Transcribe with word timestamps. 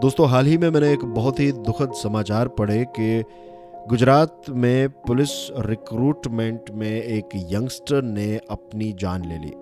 दोस्तों, 0.00 0.28
हाल 0.28 0.46
ही 0.46 0.58
में 0.58 0.70
मैंने 0.70 0.92
एक 0.92 1.04
बहुत 1.04 1.40
ही 1.40 1.52
दुखद 1.52 1.92
समाचार 1.92 2.48
पढ़े 2.48 2.84
कि 2.84 3.24
गुजरात 3.88 4.42
में 4.50 4.88
पुलिस 4.88 5.28
रिक्रूटमेंट 5.58 6.60
में 6.70 7.02
एक 7.02 7.28
यंगस्टर 7.34 8.02
ने 8.02 8.40
अपनी 8.50 8.92
जान 8.92 9.24
ले 9.24 9.38
ली। 9.38 9.52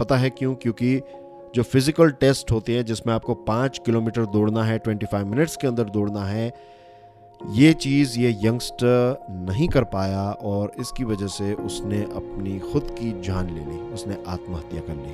पता 0.00 0.16
है 0.16 0.30
क्यों? 0.30 0.54
क्योंकि 0.54 1.00
जो 1.54 1.62
फ़िज़िकल 1.62 2.10
टेस्ट 2.10 2.52
होते 2.52 2.76
हैं, 2.76 2.84
जिसमें 2.84 3.14
आपको 3.14 3.34
पाँच 3.34 3.80
किलोमीटर 3.86 4.26
दौड़ना 4.26 4.64
है, 4.64 4.78
ट्वेंटी 4.78 5.06
फाइव 5.06 5.26
मिनट्स 5.26 5.56
के 5.56 5.66
अंदर 5.66 5.84
दौड़ना 5.84 6.24
है, 6.24 6.52
ये 7.50 7.72
चीज़, 7.72 8.18
ये 8.18 8.36
यंगस्टर 8.42 9.26
नहीं 9.30 9.68
कर 9.68 9.84
पाया 9.84 10.30
और 10.30 10.72
इसकी 10.80 11.04
वजह 11.04 11.26
से 11.26 11.54
उसने 11.54 12.02
अपनी 12.02 12.58
खुद 12.58 12.82
की 12.82 13.22
जान 13.22 13.46
ले 13.46 13.64
ली, 13.64 13.78
उसने 13.94 14.16
आत्महत्या 14.28 14.80
कर 14.80 14.94
ली। 14.94 15.12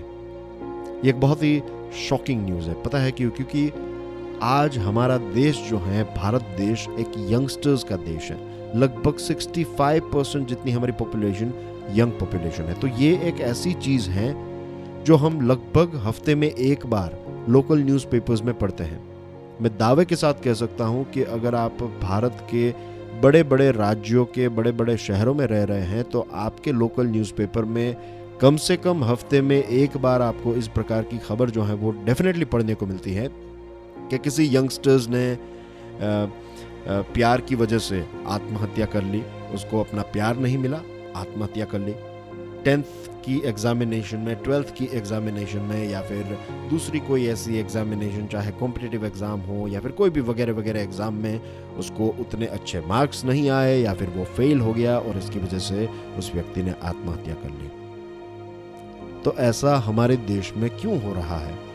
ये 1.05 1.11
एक 1.11 1.21
बहुत 1.21 1.43
ही 1.43 1.63
शॉकिंग 2.09 2.45
न्यूज़ 2.45 2.69
है। 2.69 2.83
पता 2.83 2.99
है 2.99 3.13
क्यों? 3.13 3.31
क्योंकि 3.31 3.73
आज 4.43 4.77
हमारा 4.79 5.17
देश 5.17 5.59
जो 5.71 5.79
है, 5.79 6.03
भारत 6.15 6.43
देश 6.57 6.87
एक 7.01 7.13
यंगस्टर्स 7.31 7.85
का 7.85 7.97
देश 7.97 8.31
है। 8.31 8.37
लगभग 8.77 9.19
65 9.19 10.01
परसेंट 10.13 10.47
जितनी 10.49 10.73
हमारी 10.73 10.93
पॉपुलेशन 10.93 11.53
यंग 11.95 12.13
पॉपुलेशन 12.13 12.65
है। 12.65 12.75
तो 12.75 12.87
ये 12.89 13.13
एक 13.29 13.41
ऐसी 13.41 13.73
चीज़ 13.75 14.09
है 14.11 14.35
जो 15.05 15.17
हम 15.17 15.41
लगभग 15.41 15.97
हफ़्ते 16.07 16.35
में 16.35 16.49
एक 16.49 16.87
बार 16.87 17.19
लोकल 17.49 17.79
न्यूज़पेपर्स 17.79 18.43
में 18.43 18.53
पढ़ते 18.59 18.85
हैं। 18.85 19.01
मैं 19.61 19.77
दावे 19.79 20.05
के 20.05 20.17
साथ 20.17 20.43
कह 20.45 20.55
सकता 20.55 20.85
हूँ 20.85 21.05
कि 21.05 21.23
अगर 21.23 21.55
आप 21.55 21.83
भारत 22.03 22.47
के 22.53 22.71
बड़े 23.21 23.43
बड़े 23.43 23.71
राज्यों 23.71 24.25
के 24.25 24.49
बड़े 24.49 24.73
बड़े 24.73 24.97
शहरों 24.97 25.35
में 25.35 25.47
रह 25.47 25.65
रहे 25.65 25.83
हैं 25.83 26.05
तो 26.05 26.27
आपके 26.35 26.73
लोकल 26.73 27.07
न्यूज़पेपर 27.07 27.65
में 27.65 27.97
कम 28.41 28.57
से 28.57 28.77
कम 28.77 29.05
हफ़्ते 29.05 29.41
में 29.41 29.57
एक 29.57 29.97
बार 29.97 30.23
आपको 30.23 30.55
इस 30.55 30.69
प्रकार 30.69 31.03
की 31.03 31.19
खबर 31.19 31.51
जो 31.51 31.63
है, 31.63 31.75
वो 31.75 31.91
डेफिनेटली 32.05 32.45
पढ़ने 32.45 32.75
को 32.75 32.87
मिलती 32.87 33.13
है। 33.13 33.29
कि 34.11 34.19
किसी 34.19 34.57
यंगस्टर्स 34.57 35.09
ने 35.09 35.39
प्यार 36.89 37.41
की 37.41 37.55
वजह 37.55 37.79
से 37.79 38.05
आत्महत्या 38.27 38.87
कर 38.87 39.03
ली, 39.03 39.23
उसको 39.55 39.81
अपना 39.81 40.03
प्यार 40.03 40.37
नहीं 40.37 40.59
मिला, 40.59 40.81
आत्महत्या 41.17 41.65
कर 41.65 41.79
ली। 41.79 41.95
टेंथ 42.65 42.83
की 43.25 43.41
एग्जामिनेशन 43.47 44.19
में, 44.19 44.35
ट्वेल्थ 44.43 44.75
की 44.75 44.85
एग्जामिनेशन 44.95 45.61
में, 45.61 45.89
या 45.91 46.01
फिर 46.01 46.39
दूसरी 46.71 47.01
कोई 47.01 47.27
ऐसी 47.27 47.59
एग्जामिनेशन 47.59 48.27
चाहे 48.27 48.51
कॉम्पिटिटिव 48.51 49.05
एग्ज़ाम 49.07 49.41
हो, 49.41 49.67
या 49.69 49.81
फिर 49.81 49.93
कोई 49.93 50.11
भी 50.11 50.21
वगैरह 50.21 50.53
वगैरह 50.53 50.81
एग्ज़ाम 50.81 51.15
में, 51.15 51.41
उसको 51.79 52.09
उतने 52.21 52.47
अच्छे 52.47 52.81
मार्क्स 52.81 53.25
नहीं 53.25 53.49
आए, 53.51 53.77
या 53.79 53.95
फिर 53.95 54.09
वो 54.09 54.25
फेल 54.25 54.61
हो 54.61 54.73
गया, 54.73 54.99
और 54.99 55.19
इसकी 55.19 55.39
वजह 55.39 55.59
से 55.59 55.89
उस 56.19 56.33
व्यक्ति 56.35 56.63
ने 56.63 56.75
आत्महत्या 56.83 57.35
कर 57.35 57.51
ली। 57.51 57.69
तो 59.23 59.35
ऐसा 59.39 59.77
हमारे 59.77 60.17
देश 60.17 60.53
में 60.57 60.71
क्यों 60.71 61.03
हो 61.03 61.13
रहा 61.13 61.39
है? 61.39 61.66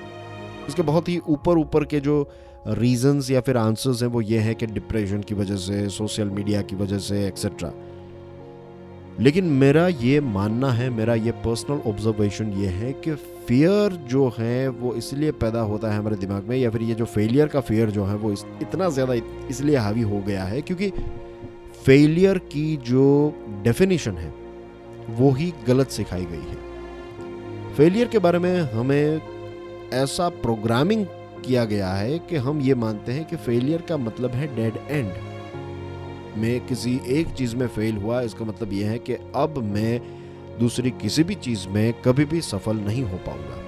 इसके 0.68 0.82
बहुत 0.82 1.10
ही 1.10 1.18
ऊपर 1.30 1.58
ऊपर 1.58 1.86
के 1.86 2.00
जो 2.00 2.22
रीजंस 2.68 3.30
या 3.32 3.42
फिर 3.42 3.58
आंसर्स 3.58 4.02
हैं, 4.04 4.10
वो 4.10 4.22
ये 4.22 4.40
है 4.40 4.54
कि 4.56 4.66
डिप्रेशन 4.68 5.22
की 5.22 5.36
वजह 5.36 5.56
से 5.58 5.88
सोशल 5.90 6.30
मीडिया 6.30 6.62
की 6.62 6.76
वजह 6.76 7.00
से 7.00 7.26
एक्सेट्रा 7.28 7.72
लेकिन 9.20 9.46
मेरा 9.46 9.88
ये 9.88 10.20
मानना 10.22 10.70
है, 10.72 10.90
मेरा 10.90 11.16
ये 11.16 11.32
पर्सनल 11.46 11.80
ऑब्जर्वेशन 11.88 12.52
ये 12.54 12.68
है 12.68 12.92
कि 12.94 13.14
फियर 13.48 13.94
जो 14.10 14.28
है, 14.38 14.68
वो 14.68 14.94
इसलिए 14.96 15.32
पैदा 15.34 15.62
होता 15.62 15.92
है 15.92 15.98
हमारे 15.98 16.16
दिमाग 16.16 16.44
में, 16.44 16.56
या 16.58 16.70
फिर 16.70 16.82
ये 16.82 16.96
जो 16.96 17.06
फेलियर 17.06 17.48
का 17.48 17.60
फियर 17.62 17.90
जो 17.90 18.06
है, 18.06 18.16
वो 18.16 18.32
इतना 18.32 18.90
ज़्यादा 18.90 19.14
इसलिए 19.50 19.76
हावी 19.78 20.02
हो 20.02 20.20
गया 20.20 20.44
है 20.44 20.62
क्योंकि 20.62 20.90
फेलियर 21.86 22.38
की 22.48 22.76
जो 22.86 23.04
डेफिनेशन 23.64 24.18
है, 24.18 24.34
वो 25.10 25.32
ही 25.32 25.54
गलत 25.68 25.90
सिखाई 25.90 26.26
गई 26.26 26.50
है। 26.50 27.74
फेलियर 27.76 28.08
के 28.08 28.20
बारे 28.20 28.40
में 28.40 28.60
हमें 28.72 29.20
ऐसा 29.94 30.28
प्रोग्रामिंग 30.30 31.06
किया 31.46 31.64
गया 31.66 31.94
है 31.94 32.18
कि 32.20 32.36
हम 32.36 32.62
ये 32.62 32.76
मानते 32.76 33.12
हैं 33.12 33.26
कि 33.26 33.36
फेलियर 33.36 33.82
का 33.82 33.98
मतलब 33.98 34.32
है 34.32 34.56
डेड 34.56 34.78
एंड 34.90 35.12
मैं 36.38 36.60
किसी 36.68 37.00
एक 37.10 37.28
चीज़ 37.28 37.56
में 37.56 37.68
फेल 37.68 37.98
हुआ, 37.98 38.22
इसका 38.22 38.46
मतलब 38.46 38.74
यह 38.74 38.90
है 38.90 39.00
कि 39.00 39.14
अब 39.36 39.58
मैं 39.58 40.00
दूसरी 40.60 40.92
किसी 40.92 41.24
भी 41.24 41.36
चीज़ 41.36 41.68
में 41.68 41.94
कभी 42.02 42.26
भी 42.26 42.42
सफल 42.42 42.78
नहीं 42.78 43.04
हो 43.04 43.18
पाऊँगा। 43.18 43.60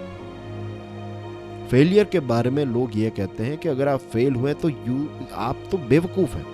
फेलियर 1.67 2.05
के 2.05 2.19
बारे 2.19 2.49
में 2.49 2.65
लोग 2.65 2.97
ये 2.97 3.09
कहते 3.09 3.43
हैं 3.43 3.57
कि 3.57 3.69
अगर 3.69 3.87
आप 3.87 3.99
फेल 4.13 4.35
हुए 4.35 4.53
तो 4.53 4.69
यू 4.69 5.07
आप 5.33 5.63
तो 5.71 5.77
बेवकूफ़ 5.77 6.35
हैं। 6.37 6.45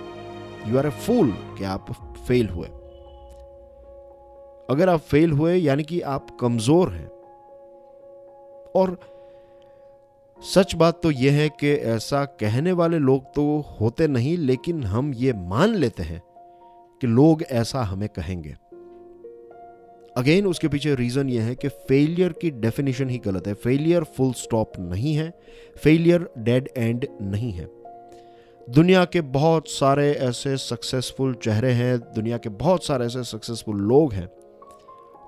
यू 0.68 0.78
आर 0.78 0.86
ए 0.86 0.90
फूल 0.90 1.30
कि 1.58 1.64
आप 1.64 1.92
फेल 2.28 2.48
हुए। 2.48 2.66
अगर 4.70 4.88
आप 4.88 5.00
फेल 5.00 5.32
हुए, 5.32 5.54
यानी 5.56 5.82
कि 5.82 6.00
आप 6.00 6.36
कमज़ोर 6.40 6.92
हैं। 6.92 7.08
और 8.76 8.98
सच 10.42 10.74
बात 10.74 11.02
तो 11.02 11.10
यह 11.10 11.32
है 11.32 11.48
कि 11.48 11.70
ऐसा 11.70 12.24
कहने 12.24 12.72
वाले 12.72 12.98
लोग 12.98 13.24
तो 13.24 13.76
होते 13.80 14.08
नहीं, 14.08 14.38
लेकिन 14.38 14.84
हम 14.84 15.14
ये 15.14 15.32
मान 15.32 15.74
लेते 15.74 16.02
हैं 16.02 16.22
कि 17.00 17.06
लोग 17.06 17.42
ऐसा 17.42 17.82
हमें 17.82 18.08
कहेंगे। 18.08 18.56
अगेन 20.16 20.46
उसके 20.46 20.68
पीछे 20.68 20.94
रीजन 20.94 21.28
यह 21.28 21.42
है 21.42 21.54
कि 21.54 21.68
फेलियर 21.68 22.32
की 22.32 22.50
डेफिनेशन 22.50 23.08
ही 23.08 23.18
गलत 23.18 23.46
है। 23.46 23.54
फेलियर 23.54 24.04
फुल 24.04 24.32
स्टॉप 24.32 24.72
नहीं 24.78 25.14
है। 25.14 25.40
फेलियर 25.84 26.30
डेड 26.38 26.68
एंड 26.76 27.06
नहीं 27.22 27.52
है। 27.52 27.68
दुनिया 28.70 29.04
के 29.04 29.20
बहुत 29.20 29.68
सारे 29.68 30.12
ऐसे 30.12 30.56
सक्सेसफुल 30.56 31.34
चेहरे 31.34 31.72
हैं। 31.72 31.98
दुनिया 31.98 32.38
के 32.38 32.48
बहुत 32.48 32.84
सारे 32.84 33.06
ऐसे 33.06 33.24
सक्सेसफुल 33.24 33.76
लोग 33.76 34.12
हैं। 34.12 34.28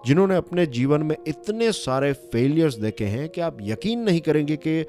जिन्होंने 0.06 0.36
अपने 0.36 0.66
जीवन 0.66 1.02
में 1.02 1.16
इतने 1.26 1.72
सारे 1.72 2.12
फेलियर्स 2.12 2.74
देखे 2.74 3.04
हैं 3.04 3.28
कि 3.28 3.40
आप 3.40 3.58
यकीन 3.62 4.00
नहीं 4.00 4.20
करेंगे 4.20 4.56
कि 4.56 4.84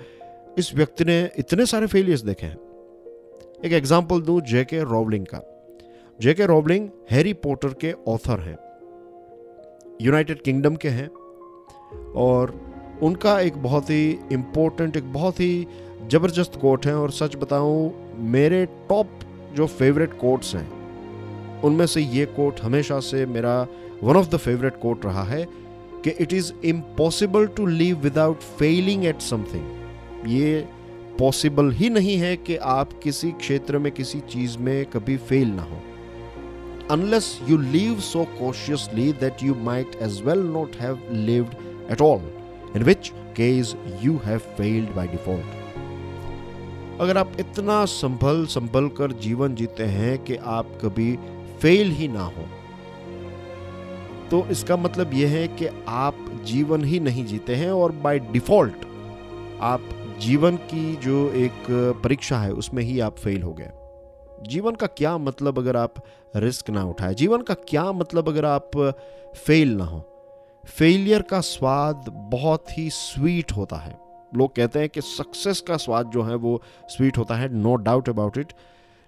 इस 0.57 0.73
व्यक्ति 0.75 1.05
ने 1.05 1.31
इतने 1.39 1.65
सारे 1.65 1.87
फेलियर्स 1.87 2.21
देखे 2.21 2.45
हैं। 2.45 2.57
एक 3.65 3.73
एग्ज़ाम्पल 3.73 4.21
दूँ 4.21 4.39
जेके 4.41 4.79
रॉवलिंग 4.83 5.25
का। 5.25 5.41
J K 6.21 6.45
Rowling 6.45 6.89
Harry 7.11 7.33
Potter 7.33 7.73
के 7.81 7.91
ऑथर 8.07 8.39
हैं। 8.39 8.57
यूनाइटेड 10.01 10.41
किंगडम 10.41 10.75
के 10.75 10.89
हैं। 10.89 11.07
और 12.15 12.59
उनका 13.03 13.39
एक 13.39 13.57
बहुत 13.57 13.89
ही 13.89 14.09
इम्पोर्टेंट 14.31 14.97
एक 14.97 15.11
बहुत 15.13 15.39
ही 15.39 15.67
ज़बरदस्त 16.11 16.59
कोट 16.61 16.85
है 16.85 16.95
और 16.95 17.11
सच 17.11 17.35
बताऊँ, 17.35 17.93
मेरे 18.17 18.65
टॉप 18.89 19.19
जो 19.53 19.67
फेवरेट 19.67 20.13
कोट्स 20.13 20.55
हैं, 20.55 21.61
उनमें 21.61 21.85
से 21.85 22.01
ये 22.01 22.25
कोट 22.25 22.59
हमेशा 22.59 22.99
से 22.99 23.25
मेरा 23.25 23.55
one 24.03 24.15
of 24.15 24.29
the 24.29 24.37
favourite 24.37 24.79
quote 24.81 25.05
रहा 25.05 25.23
है 25.23 25.45
कि 26.05 26.09
it 26.23 26.33
is 26.33 26.51
impossible 26.65 27.47
to 27.57 27.65
live 27.65 27.97
without 27.99 28.41
failing 28.59 29.05
at 29.05 29.21
something 29.21 30.29
ये 30.31 30.67
पॉसिबल 31.19 31.71
ही 31.71 31.89
नहीं 31.89 32.17
है 32.17 32.35
कि 32.37 32.55
आप 32.73 32.99
किसी 33.03 33.31
क्षेत्र 33.31 33.79
में 33.79 33.91
किसी 33.91 34.19
चीज़ 34.29 34.57
में 34.57 34.85
कभी 34.85 35.17
फेल 35.29 35.47
ना 35.47 35.63
हो 35.63 35.81
unless 36.91 37.27
you 37.49 37.57
live 37.57 37.99
so 38.01 38.25
cautiously 38.39 39.11
that 39.19 39.41
you 39.41 39.53
might 39.67 39.95
as 40.07 40.21
well 40.21 40.41
not 40.55 40.75
have 40.75 40.97
lived 41.27 41.55
at 41.89 42.01
all, 42.01 42.21
in 42.75 42.83
which 42.83 43.11
case 43.35 43.75
you 44.01 44.17
have 44.19 44.41
failed 44.57 44.95
by 44.95 45.05
default. 45.07 45.61
अगर 47.01 47.17
आप 47.17 47.31
इतना 47.39 47.83
संभल 47.85 48.45
संभल 48.45 48.87
कर 48.97 49.11
जीवन 49.21 49.55
जीते 49.55 49.83
हैं 49.91 50.17
कि 50.23 50.35
आप 50.55 50.77
कभी 50.81 51.15
फेल 51.61 51.91
ही 51.91 52.07
ना 52.07 52.23
हो 52.25 52.45
तो 54.31 54.45
इसका 54.47 54.77
मतलब 54.77 55.13
यह 55.13 55.29
है 55.29 55.47
कि 55.47 55.67
आप 55.87 56.41
जीवन 56.45 56.83
ही 56.83 56.99
नहीं 56.99 57.25
जीते 57.25 57.55
हैं 57.55 57.71
और 57.71 57.91
बाय 57.91 58.19
डिफ़ॉल्ट 58.19 58.85
आप 59.61 59.89
जीवन 60.19 60.55
की 60.55 60.95
जो 60.95 61.29
एक 61.29 61.65
परीक्षा 62.03 62.37
है, 62.37 62.51
उसमें 62.51 62.83
ही 62.83 62.99
आप 62.99 63.17
फेल 63.17 63.41
हो 63.43 63.53
गए। 63.53 63.71
जीवन 64.47 64.75
का 64.75 64.87
क्या 64.87 65.17
मतलब 65.17 65.59
अगर 65.59 65.77
आप 65.77 65.93
रिस्क 66.35 66.69
ना 66.69 66.83
उठाए? 66.83 67.13
जीवन 67.13 67.41
का 67.41 67.53
क्या 67.53 67.91
मतलब 67.91 68.29
अगर 68.29 68.45
आप 68.45 68.71
फेल 69.45 69.75
ना 69.75 69.85
हो? 69.85 69.99
फेलियर 70.65 71.21
का 71.21 71.39
स्वाद 71.41 72.05
बहुत 72.31 72.77
ही 72.77 72.89
स्वीट 72.89 73.51
होता 73.51 73.75
है। 73.75 73.97
लोग 74.35 74.55
कहते 74.55 74.79
हैं 74.79 74.89
कि 74.89 75.01
सक्सेस 75.01 75.61
का 75.61 75.77
स्वाद 75.77 76.07
जो 76.07 76.23
है 76.23 76.35
वो 76.35 76.61
स्वीट 76.87 77.17
होता 77.17 77.35
है 77.35 77.53
नो 77.53 77.75
डाउट 77.75 78.09
अबाउट 78.09 78.37
इट 78.37 78.53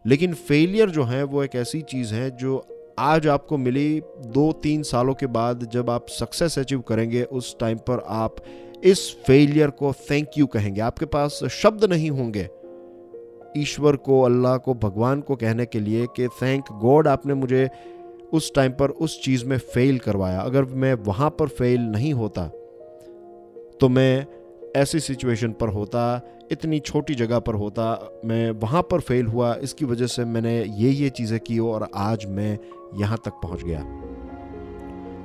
लेकिन 0.06 0.34
फेलियर 0.34 0.90
जो 0.90 1.04
है 1.04 1.24
वो 1.24 1.44
एक 1.44 1.56
ऐसी 1.56 1.82
चीज़ 1.82 2.14
है 2.14 2.30
जो 2.38 2.66
आज 3.00 3.26
आपको 3.28 3.58
मिली 3.58 4.02
दो 4.26 4.52
तीन 4.52 4.84
सालों 4.84 5.14
के 5.14 5.26
बाद 5.28 5.64
जब 5.74 5.90
आप 5.90 6.06
सक्सेस 6.10 6.58
अचीव 6.60 6.82
करेंगे, 6.82 7.24
उस 7.24 7.56
टाइम 7.60 7.78
पर 7.78 8.04
आप 8.08 8.36
इस 8.84 9.00
फेलियर 9.28 9.70
को 9.70 9.92
थैंक 10.12 10.38
यू 10.38 10.46
कहेंगे। 10.48 10.82
आपके 10.82 11.06
पास 11.06 11.40
शब्द 11.52 11.84
नहीं 11.86 12.10
होंगे। 12.12 12.48
ईश्वर 13.58 13.96
को, 13.96 14.22
अल्लाह 14.22 14.58
को, 14.58 14.74
भगवान 14.74 15.22
को 15.22 15.36
कहने 15.36 15.66
के 15.66 15.80
लिए 15.80 16.06
कि 16.16 16.28
थैंक 16.42 16.72
गॉड 16.72 17.08
आपने 17.08 17.34
मुझे 17.34 17.70
उस 18.34 18.54
टाइम 18.56 18.72
पर 18.72 18.90
उस 18.90 19.22
चीज़ 19.24 19.46
में 19.46 19.58
फेल 19.58 20.00
करवाया। 20.00 20.40
अगर 20.42 20.64
मैं 20.64 20.94
वहाँ 20.94 21.30
पर 21.30 21.48
फेल 21.48 21.82
नहीं 21.82 22.14
होता 22.14 22.48
तो 23.80 23.90
मैं 23.90 24.26
ऐसी 24.76 25.00
सिचुएशन 25.00 25.52
पर 25.52 25.70
होता, 25.70 26.22
इतनी 26.52 26.80
छोटी 26.80 27.16
जगह 27.16 27.40
पर 27.40 27.54
होता, 27.54 27.86
मैं 28.26 28.50
वहाँ 28.62 28.82
पर 28.82 29.00
फेल 29.00 29.28
हुआ, 29.28 29.54
इसकी 29.56 29.86
वजह 29.86 30.08
से 30.08 30.26
मैंने 30.26 30.58
ये 30.58 30.90
ये 30.92 31.10
चीज़ें 31.10 31.40
की 31.40 31.60
और 31.60 31.88
आज 31.96 32.26
मैं 32.30 32.58
यहाँ 33.00 33.18
तक 33.26 33.40
पहुँच 33.44 33.64
गया। 33.64 33.80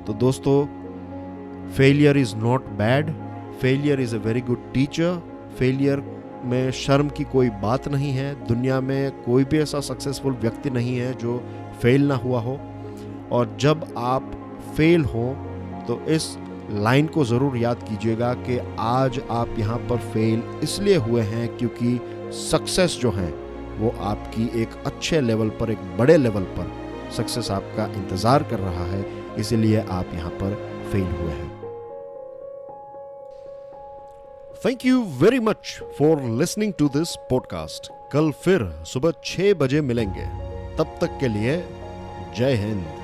तो 0.06 0.12
दोस्तों 0.20 0.64
failure 1.72 2.16
is 2.18 2.34
not 2.36 2.68
bad 2.78 3.10
failure 3.60 4.00
is 4.00 4.14
a 4.16 4.18
very 4.18 4.40
good 4.40 4.72
teacher 4.74 5.22
failure 5.58 6.00
में 6.44 6.70
शर्म 6.72 7.08
की 7.08 7.24
कोई 7.24 7.48
बात 7.62 7.88
नहीं 7.88 8.10
है, 8.12 8.34
दुनिया 8.46 8.80
में 8.80 9.22
कोई 9.22 9.44
भी 9.44 9.58
ऐसा 9.58 9.80
सक्सेसफुल 9.82 10.32
व्यक्ति 10.32 10.70
नहीं 10.70 10.96
है 10.96 11.12
जो 11.14 11.38
फेल 11.82 12.06
ना 12.08 12.16
हुआ 12.16 12.40
हो। 12.40 12.58
और 13.32 13.56
जब 13.60 13.84
आप 13.96 14.30
फेल 14.76 15.04
हो 15.06 15.26
तो 15.88 16.00
इस 16.08 16.36
लाइन 16.72 17.06
को 17.06 17.24
ज़रूर 17.24 17.56
याद 17.56 17.82
कीजिएगा 17.82 18.32
कि 18.36 18.58
आज 18.78 19.20
आप 19.30 19.54
यहाँ 19.58 19.78
पर 19.88 19.98
फेल 20.12 20.42
इसलिए 20.62 20.96
हुए 20.96 21.22
हैं 21.22 21.46
क्योंकि 21.56 21.98
सक्सेस 22.32 22.98
जो 23.00 23.10
है, 23.10 23.30
वो 23.78 23.94
आपकी 24.00 24.44
एक 24.62 24.82
अच्छे 24.86 25.20
लेवल 25.20 25.48
पर, 25.50 25.70
एक 25.70 25.96
बड़े 25.98 26.16
लेवल 26.16 26.42
पर 26.58 26.70
सक्सेस 27.16 27.50
आपका 27.50 27.86
इंतज़ार 27.94 28.42
कर 28.42 28.58
रहा 28.58 28.84
है, 28.86 29.04
इसीलिए 29.38 29.80
आप 29.80 30.14
यहाँ 30.14 30.30
पर 30.42 30.54
फेल 30.92 31.10
हुए 31.20 31.32
हैं। 31.32 31.48
Thank 34.64 34.84
you 34.86 35.02
very 35.20 35.40
much 35.40 35.78
for 35.98 36.22
listening 36.38 36.72
to 36.78 36.88
this 36.88 37.16
podcast 37.30 37.90
कल 38.12 38.30
फिर 38.44 38.70
सुबह 38.86 39.12
छह 39.24 39.52
बजे 39.54 39.80
मिलेंगे। 39.80 40.26
तब 40.76 40.96
तक 41.00 41.18
के 41.20 41.28
लिए 41.28 41.56
जय 42.36 42.54
हिंद। 42.54 42.99